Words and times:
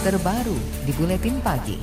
terbaru 0.00 0.56
di 0.88 0.96
Buletin 0.96 1.44
Pagi. 1.44 1.76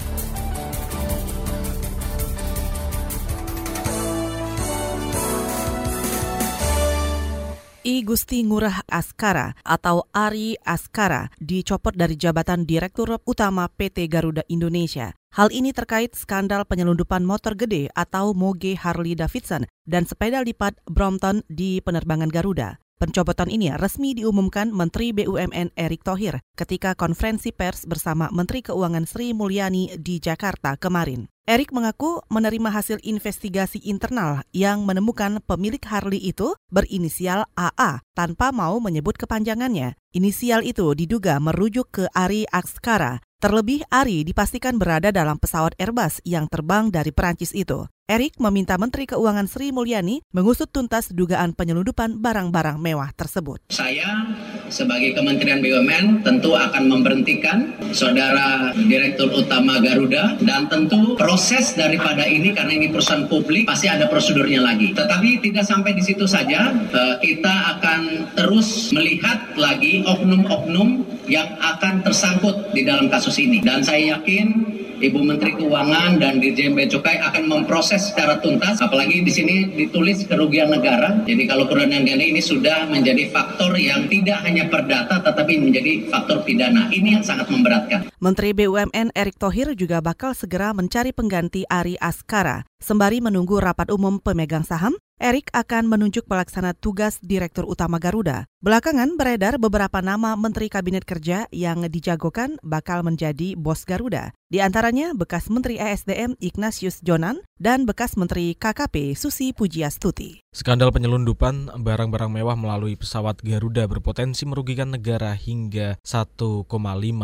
I 7.86 8.02
Gusti 8.02 8.42
Ngurah 8.42 8.90
Askara 8.90 9.54
atau 9.62 10.10
Ari 10.18 10.58
Askara 10.66 11.30
dicopot 11.38 11.94
dari 11.94 12.18
jabatan 12.18 12.66
Direktur 12.66 13.22
Utama 13.22 13.70
PT 13.70 14.10
Garuda 14.10 14.42
Indonesia. 14.50 15.14
Hal 15.38 15.54
ini 15.54 15.70
terkait 15.70 16.18
skandal 16.18 16.66
penyelundupan 16.66 17.22
motor 17.22 17.54
gede 17.54 17.94
atau 17.94 18.34
Moge 18.34 18.74
Harley 18.74 19.14
Davidson 19.14 19.70
dan 19.86 20.10
sepeda 20.10 20.42
lipat 20.42 20.74
Brompton 20.90 21.46
di 21.54 21.86
penerbangan 21.86 22.34
Garuda. 22.34 22.82
Pencopotan 22.98 23.54
ini 23.54 23.70
resmi 23.78 24.18
diumumkan 24.18 24.74
Menteri 24.74 25.14
BUMN 25.14 25.70
Erick 25.78 26.02
Thohir 26.02 26.42
ketika 26.58 26.98
konferensi 26.98 27.54
pers 27.54 27.86
bersama 27.86 28.26
Menteri 28.34 28.66
Keuangan 28.66 29.06
Sri 29.06 29.38
Mulyani 29.38 30.02
di 30.02 30.18
Jakarta 30.18 30.74
kemarin. 30.82 31.30
Erick 31.46 31.70
mengaku 31.70 32.26
menerima 32.34 32.74
hasil 32.74 32.98
investigasi 33.06 33.86
internal 33.86 34.42
yang 34.50 34.82
menemukan 34.82 35.38
pemilik 35.46 35.80
Harley 35.86 36.18
itu 36.26 36.58
berinisial 36.74 37.46
AA 37.54 38.02
tanpa 38.18 38.50
mau 38.50 38.82
menyebut 38.82 39.14
kepanjangannya. 39.14 39.94
Inisial 40.18 40.66
itu 40.66 40.98
diduga 40.98 41.38
merujuk 41.38 42.02
ke 42.02 42.04
Ari 42.18 42.50
Akskara. 42.50 43.22
Terlebih 43.38 43.86
Ari 43.94 44.26
dipastikan 44.26 44.82
berada 44.82 45.14
dalam 45.14 45.38
pesawat 45.38 45.78
Airbus 45.78 46.26
yang 46.26 46.50
terbang 46.50 46.90
dari 46.90 47.14
Perancis 47.14 47.54
itu. 47.54 47.86
Erik 48.08 48.40
meminta 48.40 48.80
Menteri 48.80 49.04
Keuangan 49.04 49.52
Sri 49.52 49.76
Mulyani 49.76 50.24
mengusut 50.32 50.72
tuntas 50.72 51.12
dugaan 51.12 51.52
penyelundupan 51.52 52.24
barang-barang 52.24 52.80
mewah 52.80 53.12
tersebut. 53.12 53.68
Saya 53.68 54.32
sebagai 54.72 55.12
Kementerian 55.12 55.60
BUMN 55.60 56.24
tentu 56.24 56.56
akan 56.56 56.88
memberhentikan 56.88 57.76
Saudara 57.92 58.72
Direktur 58.80 59.28
Utama 59.36 59.84
Garuda 59.84 60.40
dan 60.40 60.72
tentu 60.72 61.20
proses 61.20 61.76
daripada 61.76 62.24
ini 62.24 62.56
karena 62.56 62.80
ini 62.80 62.88
perusahaan 62.88 63.28
publik 63.28 63.68
pasti 63.68 63.92
ada 63.92 64.08
prosedurnya 64.08 64.64
lagi. 64.64 64.96
Tetapi 64.96 65.44
tidak 65.44 65.68
sampai 65.68 65.92
di 65.92 66.04
situ 66.08 66.24
saja, 66.24 66.72
eh, 66.72 67.16
kita 67.20 67.76
akan 67.76 68.32
terus 68.40 68.96
melihat 68.96 69.52
lagi 69.60 70.08
oknum-oknum 70.08 71.04
yang 71.28 71.60
akan 71.60 72.08
tersangkut 72.08 72.72
di 72.72 72.88
dalam 72.88 73.12
kasus 73.12 73.36
ini. 73.36 73.60
Dan 73.60 73.84
saya 73.84 74.16
yakin 74.16 74.77
Ibu 74.98 75.22
Menteri 75.22 75.54
Keuangan 75.54 76.18
dan 76.18 76.42
Dirjen 76.42 76.74
Bea 76.74 76.90
Cukai 76.90 77.22
akan 77.22 77.46
memproses 77.46 78.10
secara 78.10 78.42
tuntas. 78.42 78.82
Apalagi 78.82 79.22
di 79.22 79.30
sini 79.30 79.56
ditulis 79.78 80.26
kerugian 80.26 80.74
negara. 80.74 81.22
Jadi 81.26 81.46
kalau 81.46 81.70
kerugian 81.70 82.02
negara 82.02 82.24
ini 82.26 82.42
sudah 82.42 82.90
menjadi 82.90 83.30
faktor 83.30 83.78
yang 83.78 84.10
tidak 84.10 84.42
hanya 84.42 84.66
perdata 84.66 85.22
tetapi 85.22 85.62
menjadi 85.62 86.10
faktor 86.10 86.42
pidana. 86.42 86.90
Ini 86.90 87.22
yang 87.22 87.24
sangat 87.26 87.46
memberatkan. 87.54 88.10
Menteri 88.18 88.58
BUMN 88.58 89.14
Erick 89.14 89.38
Thohir 89.38 89.78
juga 89.78 90.02
bakal 90.02 90.34
segera 90.34 90.74
mencari 90.74 91.14
pengganti 91.14 91.70
Ari 91.70 92.02
Askara. 92.02 92.66
Sembari 92.78 93.26
menunggu 93.26 93.58
rapat 93.58 93.90
umum 93.90 94.22
pemegang 94.22 94.62
saham, 94.62 94.94
Erik 95.18 95.50
akan 95.50 95.90
menunjuk 95.90 96.30
pelaksana 96.30 96.78
tugas 96.78 97.18
Direktur 97.26 97.66
Utama 97.66 97.98
Garuda. 97.98 98.46
Belakangan 98.62 99.18
beredar 99.18 99.58
beberapa 99.58 99.98
nama 100.06 100.38
Menteri 100.38 100.70
Kabinet 100.70 101.02
Kerja 101.02 101.50
yang 101.50 101.82
dijagokan 101.90 102.62
bakal 102.62 103.02
menjadi 103.02 103.58
bos 103.58 103.82
Garuda. 103.82 104.30
Di 104.54 104.62
antaranya 104.62 105.18
bekas 105.18 105.50
Menteri 105.50 105.82
ESDM 105.82 106.38
Ignatius 106.38 107.02
Jonan 107.02 107.42
dan 107.58 107.90
bekas 107.90 108.14
Menteri 108.14 108.54
KKP 108.54 109.18
Susi 109.18 109.58
Pujiastuti. 109.58 110.46
Skandal 110.54 110.94
penyelundupan 110.94 111.82
barang-barang 111.82 112.30
mewah 112.30 112.54
melalui 112.54 112.94
pesawat 112.94 113.42
Garuda 113.42 113.90
berpotensi 113.90 114.46
merugikan 114.46 114.94
negara 114.94 115.34
hingga 115.34 115.98
1,5 116.06 116.70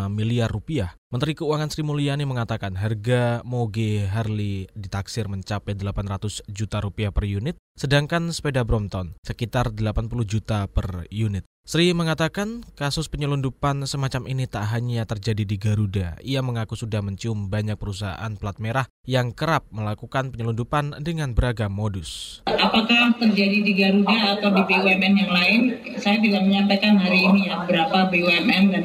miliar 0.09 0.49
rupiah. 0.49 0.97
Menteri 1.13 1.37
Keuangan 1.37 1.69
Sri 1.69 1.85
Mulyani 1.85 2.25
mengatakan 2.25 2.73
harga 2.73 3.45
Moge 3.45 4.09
Harley 4.09 4.65
ditaksir 4.73 5.29
mencapai 5.29 5.77
800 5.77 6.41
juta 6.49 6.81
rupiah 6.81 7.13
per 7.13 7.29
unit, 7.29 7.53
sedangkan 7.77 8.33
sepeda 8.33 8.65
Brompton 8.65 9.13
sekitar 9.21 9.69
80 9.77 10.09
juta 10.25 10.65
per 10.65 11.05
unit. 11.13 11.45
Sri 11.63 11.95
mengatakan 11.95 12.67
kasus 12.75 13.07
penyelundupan 13.07 13.87
semacam 13.87 14.27
ini 14.27 14.51
tak 14.51 14.67
hanya 14.75 15.07
terjadi 15.07 15.47
di 15.47 15.55
Garuda. 15.55 16.19
Ia 16.19 16.43
mengaku 16.43 16.75
sudah 16.75 16.99
mencium 16.99 17.47
banyak 17.47 17.79
perusahaan 17.79 18.35
plat 18.35 18.59
merah 18.59 18.83
yang 19.07 19.31
kerap 19.31 19.71
melakukan 19.71 20.35
penyelundupan 20.35 20.99
dengan 20.99 21.31
beragam 21.31 21.71
modus. 21.71 22.43
Apakah 22.51 23.15
terjadi 23.15 23.63
di 23.63 23.79
Garuda 23.79 24.35
atau 24.35 24.51
di 24.51 24.59
BUMN 24.59 25.13
yang 25.23 25.31
lain? 25.31 25.59
Saya 26.03 26.19
tidak 26.19 26.43
menyampaikan 26.43 26.99
hari 26.99 27.31
ini 27.31 27.47
ya 27.47 27.63
berapa 27.63 28.11
BUMN 28.11 28.63
dan 28.75 28.83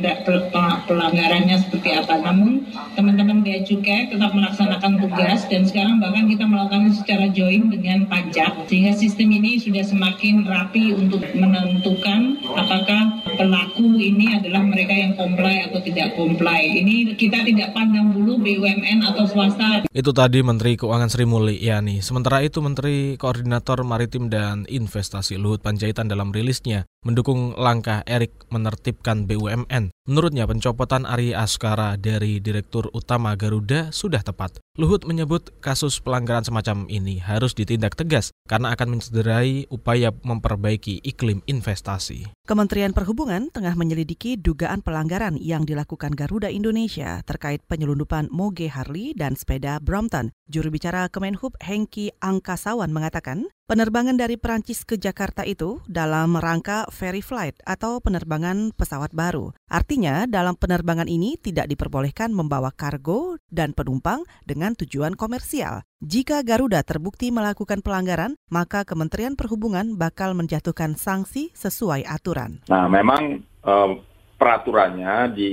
pelanggarannya 0.86 1.58
seperti 1.58 1.98
apa. 1.98 2.14
Namun 2.22 2.62
teman-teman 2.94 3.42
Bea 3.42 3.58
Cukai 3.66 4.06
tetap 4.06 4.30
melaksanakan 4.30 5.02
tugas 5.02 5.50
dan 5.50 5.66
sekarang 5.66 5.98
bahkan 5.98 6.30
kita 6.30 6.46
melakukan 6.46 6.94
secara 6.94 7.26
join 7.34 7.74
dengan 7.74 8.06
pajak 8.06 8.54
sehingga 8.78 8.94
sistem 8.94 9.42
ini 9.42 9.58
sudah 9.58 9.82
semakin 9.82 10.46
rapi 10.46 10.94
untuk 10.94 11.18
menentukan 11.34 12.38
apakah 12.46 13.26
pelaku 13.34 13.98
ini 13.98 14.38
adalah 14.38 14.62
mereka 14.62 14.94
yang 14.94 15.18
comply 15.18 15.66
atau 15.66 15.82
tidak 15.82 16.14
comply. 16.14 16.62
Ini 16.62 17.18
kita 17.18 17.42
tidak 17.42 17.74
pandang 17.74 18.14
dulu 18.14 18.38
BUMN 18.38 19.02
atau 19.02 19.26
swasta. 19.26 19.82
Itu 19.90 20.14
tadi 20.14 20.46
Menteri 20.46 20.78
Keuangan 20.78 21.10
Sri 21.10 21.26
Mulyani. 21.26 21.98
Sementara 21.98 22.38
itu 22.46 22.62
Menteri 22.62 23.18
Koordinator 23.18 23.82
Maritim 23.82 24.30
dan 24.30 24.62
Investasi 24.70 25.34
Luhut 25.42 25.58
Panjaitan 25.58 26.06
dalam 26.06 26.30
rilisnya 26.30 26.86
mendukung 27.02 27.58
langkah 27.58 28.02
Erik 28.06 28.30
menertibkan 28.50 29.26
BUMN. 29.26 29.90
Menurutnya 30.08 30.48
pencopotan 30.48 31.04
Ari 31.04 31.36
Askara 31.36 31.94
dari 32.00 32.40
Direktur 32.40 32.90
Utama 32.94 33.34
Garuda 33.34 33.90
sudah 33.90 34.24
tepat. 34.24 34.58
Luhut 34.78 35.04
menyebut 35.04 35.50
kasus 35.58 35.98
pelanggaran 35.98 36.46
semacam 36.46 36.86
ini 36.86 37.18
harus 37.18 37.52
ditindak 37.52 37.98
tegas 37.98 38.30
karena 38.46 38.67
akan 38.68 39.00
mencederai 39.00 39.64
upaya 39.72 40.12
memperbaiki 40.12 41.00
iklim 41.00 41.40
investasi. 41.48 42.28
Kementerian 42.48 42.96
Perhubungan 42.96 43.52
tengah 43.52 43.76
menyelidiki 43.76 44.40
dugaan 44.40 44.80
pelanggaran 44.80 45.36
yang 45.36 45.68
dilakukan 45.68 46.16
Garuda 46.16 46.48
Indonesia 46.48 47.20
terkait 47.28 47.60
penyelundupan 47.68 48.32
Moge 48.32 48.72
Harley 48.72 49.12
dan 49.12 49.36
sepeda 49.36 49.80
Brompton. 49.80 50.32
Juru 50.48 50.72
bicara 50.72 51.12
Kemenhub 51.12 51.52
Hengki 51.60 52.08
Angkasawan 52.24 52.88
mengatakan, 52.88 53.52
penerbangan 53.68 54.16
dari 54.16 54.40
Perancis 54.40 54.88
ke 54.88 54.96
Jakarta 54.96 55.44
itu 55.44 55.84
dalam 55.84 56.40
rangka 56.40 56.88
ferry 56.88 57.20
flight 57.20 57.60
atau 57.68 58.00
penerbangan 58.00 58.72
pesawat 58.72 59.12
baru. 59.12 59.52
Artinya, 59.68 60.24
dalam 60.24 60.56
penerbangan 60.56 61.04
ini 61.04 61.36
tidak 61.36 61.68
diperbolehkan 61.68 62.32
membawa 62.32 62.72
kargo 62.72 63.36
dan 63.52 63.76
penumpang 63.76 64.24
dengan 64.48 64.72
tujuan 64.72 65.12
komersial. 65.20 65.84
Jika 65.98 66.46
Garuda 66.46 66.86
terbukti 66.86 67.34
melakukan 67.34 67.82
pelanggaran, 67.82 68.38
maka 68.54 68.86
Kementerian 68.86 69.34
Perhubungan 69.34 69.98
bakal 69.98 70.30
menjatuhkan 70.30 70.94
sanksi 70.94 71.50
sesuai 71.58 72.06
aturan. 72.06 72.62
Nah, 72.70 72.86
memang 72.86 73.42
eh, 73.42 73.90
peraturannya 74.38 75.34
di 75.34 75.50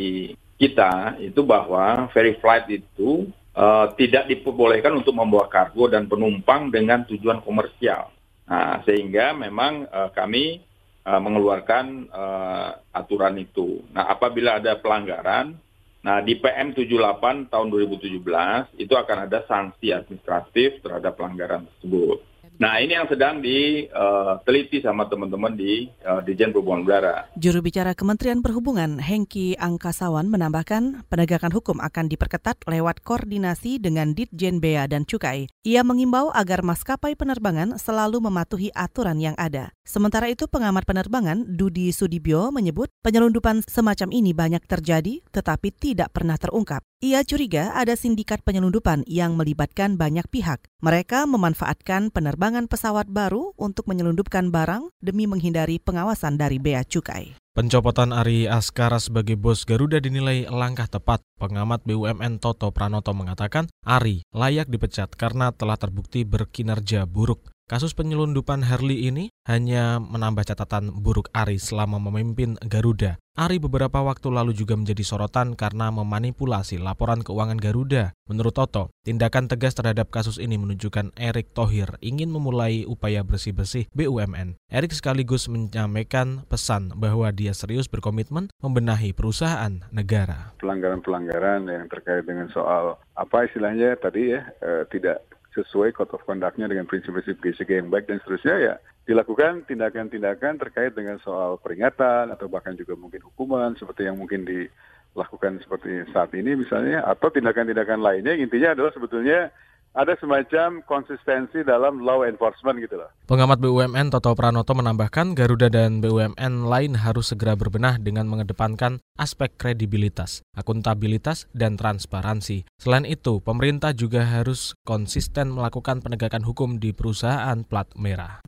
kita 0.62 1.18
itu 1.18 1.42
bahwa 1.42 2.06
ferry 2.14 2.38
flight 2.40 2.70
itu 2.72 3.28
uh, 3.58 3.92
tidak 4.00 4.32
diperbolehkan 4.32 4.96
untuk 4.96 5.12
membawa 5.12 5.52
kargo 5.52 5.92
dan 5.92 6.08
penumpang 6.08 6.72
dengan 6.72 7.04
tujuan 7.04 7.44
komersial. 7.44 8.08
Nah, 8.48 8.80
sehingga 8.88 9.36
memang 9.36 9.84
uh, 9.90 10.16
kami 10.16 10.64
uh, 11.04 11.20
mengeluarkan 11.20 12.08
uh, 12.08 12.70
aturan 12.96 13.36
itu. 13.36 13.84
Nah, 13.92 14.08
apabila 14.08 14.64
ada 14.64 14.80
pelanggaran, 14.80 15.60
nah 16.06 16.22
di 16.22 16.38
PM 16.38 16.78
78 16.78 17.50
tahun 17.50 17.68
2017 17.74 18.78
itu 18.78 18.94
akan 18.94 19.18
ada 19.26 19.42
sanksi 19.50 19.90
administratif 19.90 20.86
terhadap 20.86 21.18
pelanggaran 21.18 21.66
tersebut. 21.66 22.22
Nah, 22.56 22.80
ini 22.80 22.96
yang 22.96 23.04
sedang 23.12 23.44
diteliti 23.44 24.80
uh, 24.80 24.84
sama 24.88 25.12
teman-teman 25.12 25.60
di 25.60 25.92
uh, 26.08 26.24
Dijen 26.24 26.56
Perhubungan 26.56 26.88
Udara. 26.88 27.28
Juru 27.36 27.60
bicara 27.60 27.92
Kementerian 27.92 28.40
Perhubungan 28.40 28.96
Hengki 29.04 29.60
Angkasawan 29.60 30.32
menambahkan 30.32 31.04
penegakan 31.12 31.52
hukum 31.52 31.84
akan 31.84 32.08
diperketat 32.08 32.64
lewat 32.64 33.04
koordinasi 33.04 33.84
dengan 33.84 34.16
Ditjen 34.16 34.64
Bea 34.64 34.88
dan 34.88 35.04
Cukai. 35.04 35.52
Ia 35.68 35.84
mengimbau 35.84 36.32
agar 36.32 36.64
maskapai 36.64 37.20
penerbangan 37.20 37.76
selalu 37.76 38.24
mematuhi 38.24 38.72
aturan 38.72 39.20
yang 39.20 39.36
ada. 39.36 39.76
Sementara 39.84 40.32
itu, 40.32 40.48
pengamat 40.48 40.88
penerbangan 40.88 41.44
Dudi 41.60 41.92
Sudibyo 41.92 42.56
menyebut 42.56 42.88
penyelundupan 43.04 43.68
semacam 43.68 44.10
ini 44.16 44.32
banyak 44.32 44.64
terjadi 44.64 45.20
tetapi 45.36 45.76
tidak 45.76 46.16
pernah 46.16 46.40
terungkap. 46.40 46.88
Ia 47.04 47.22
curiga 47.28 47.76
ada 47.76 47.94
sindikat 47.94 48.42
penyelundupan 48.42 49.04
yang 49.06 49.36
melibatkan 49.36 50.00
banyak 50.00 50.26
pihak. 50.32 50.64
Mereka 50.82 51.28
memanfaatkan 51.30 52.10
penerbangan 52.10 52.45
pesawat 52.70 53.10
baru 53.10 53.58
untuk 53.58 53.90
menyelundupkan 53.90 54.54
barang 54.54 54.94
demi 55.02 55.26
menghindari 55.26 55.82
pengawasan 55.82 56.38
dari 56.38 56.62
bea 56.62 56.86
cukai. 56.86 57.34
Pencopotan 57.56 58.12
Ari 58.12 58.52
Askara 58.52 59.00
sebagai 59.00 59.40
bos 59.40 59.64
Garuda 59.64 60.04
dinilai 60.04 60.44
langkah 60.52 60.92
tepat. 60.92 61.24
Pengamat 61.40 61.88
BUMN 61.88 62.44
Toto 62.44 62.68
Pranoto 62.76 63.16
mengatakan 63.16 63.72
Ari 63.80 64.28
layak 64.36 64.68
dipecat 64.68 65.16
karena 65.16 65.56
telah 65.56 65.80
terbukti 65.80 66.28
berkinerja 66.28 67.08
buruk. 67.08 67.55
Kasus 67.66 67.98
penyelundupan 67.98 68.62
Harley 68.62 69.10
ini 69.10 69.34
hanya 69.50 69.98
menambah 69.98 70.46
catatan 70.46 71.02
buruk 71.02 71.34
Ari 71.34 71.58
selama 71.58 71.98
memimpin 71.98 72.62
Garuda. 72.62 73.18
Ari 73.34 73.58
beberapa 73.58 74.06
waktu 74.06 74.30
lalu 74.30 74.54
juga 74.54 74.78
menjadi 74.78 75.02
sorotan 75.02 75.58
karena 75.58 75.90
memanipulasi 75.90 76.78
laporan 76.78 77.26
keuangan 77.26 77.58
Garuda. 77.58 78.14
Menurut 78.30 78.54
Toto, 78.54 78.94
tindakan 79.02 79.50
tegas 79.50 79.74
terhadap 79.74 80.14
kasus 80.14 80.38
ini 80.38 80.62
menunjukkan 80.62 81.18
Erick 81.18 81.58
Thohir 81.58 81.98
ingin 82.06 82.30
memulai 82.30 82.86
upaya 82.86 83.26
bersih-bersih 83.26 83.90
BUMN. 83.98 84.62
Erick 84.70 84.94
sekaligus 84.94 85.50
menyampaikan 85.50 86.46
pesan 86.46 86.94
bahwa 86.94 87.34
dia 87.34 87.58
serius 87.58 87.90
berkomitmen 87.90 88.54
membenahi 88.62 89.10
perusahaan 89.18 89.82
negara. 89.90 90.54
Pelanggaran-pelanggaran 90.62 91.66
yang 91.66 91.90
terkait 91.90 92.30
dengan 92.30 92.46
soal 92.54 93.02
apa 93.18 93.50
istilahnya 93.50 93.98
tadi 93.98 94.38
ya, 94.38 94.54
eh, 94.62 94.86
tidak 94.94 95.26
sesuai 95.56 95.96
code 95.96 96.12
of 96.12 96.22
conduct-nya 96.28 96.68
dengan 96.68 96.84
prinsip-prinsip 96.84 97.40
GCG 97.40 97.80
yang 97.80 97.88
baik 97.88 98.12
dan 98.12 98.20
seterusnya 98.20 98.56
ya 98.60 98.76
dilakukan 99.06 99.64
tindakan-tindakan 99.70 100.58
terkait 100.60 100.92
dengan 100.98 101.22
soal 101.22 101.62
peringatan 101.62 102.34
atau 102.34 102.50
bahkan 102.50 102.74
juga 102.74 102.98
mungkin 102.98 103.22
hukuman 103.22 103.78
seperti 103.78 104.10
yang 104.10 104.18
mungkin 104.18 104.44
dilakukan 104.44 105.62
seperti 105.62 106.10
saat 106.10 106.34
ini 106.34 106.58
misalnya 106.58 107.06
atau 107.06 107.30
tindakan-tindakan 107.30 108.02
lainnya. 108.02 108.34
Intinya 108.34 108.74
adalah 108.74 108.92
sebetulnya 108.92 109.54
ada 109.96 110.14
semacam 110.20 110.84
konsistensi 110.84 111.64
dalam 111.64 112.04
law 112.04 112.28
enforcement 112.28 112.78
gitu 112.84 113.00
loh. 113.00 113.10
Pengamat 113.26 113.64
BUMN 113.64 114.12
Toto 114.12 114.36
Pranoto 114.36 114.76
menambahkan 114.76 115.34
Garuda 115.34 115.72
dan 115.72 116.04
BUMN 116.04 116.68
lain 116.68 117.00
harus 117.00 117.32
segera 117.32 117.56
berbenah 117.56 117.98
dengan 117.98 118.28
mengedepankan 118.28 119.00
aspek 119.16 119.56
kredibilitas, 119.56 120.44
akuntabilitas, 120.54 121.48
dan 121.56 121.80
transparansi. 121.80 122.68
Selain 122.76 123.08
itu, 123.08 123.40
pemerintah 123.40 123.96
juga 123.96 124.28
harus 124.28 124.76
konsisten 124.84 125.56
melakukan 125.56 126.04
penegakan 126.04 126.44
hukum 126.44 126.78
di 126.78 126.92
perusahaan 126.92 127.64
plat 127.64 127.88
merah. 127.96 128.44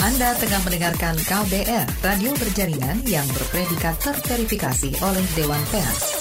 Anda 0.00 0.32
tengah 0.34 0.60
mendengarkan 0.66 1.14
KBR, 1.28 1.86
radio 2.02 2.32
berjaringan 2.34 3.04
yang 3.06 3.26
berpredikat 3.30 4.00
terverifikasi 4.00 4.90
oleh 5.04 5.24
Dewan 5.36 5.62
Pers. 5.70 6.19